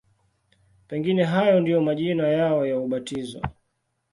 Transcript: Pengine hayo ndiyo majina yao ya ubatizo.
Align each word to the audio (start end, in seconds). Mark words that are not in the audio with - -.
Pengine 0.87 1.23
hayo 1.23 1.59
ndiyo 1.59 1.81
majina 1.81 2.27
yao 2.27 2.65
ya 2.65 2.77
ubatizo. 2.79 3.41